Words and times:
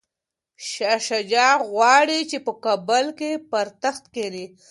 شاه 0.69 0.99
شجاع 1.07 1.53
غواړي 1.71 2.19
چي 2.29 2.37
په 2.45 2.51
کابل 2.63 3.05
کي 3.19 3.31
پر 3.51 3.67
تخت 3.83 4.03
کښیني. 4.13 4.45